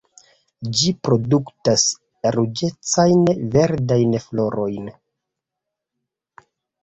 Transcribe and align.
Ĝi 0.77 0.91
produktas 1.07 1.83
ruĝecajn 2.37 3.21
verdajn 3.55 4.17
florojn. 4.23 4.89